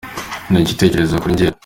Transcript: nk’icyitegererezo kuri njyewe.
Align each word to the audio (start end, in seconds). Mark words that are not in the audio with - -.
nk’icyitegererezo 0.49 1.15
kuri 1.21 1.33
njyewe. 1.35 1.55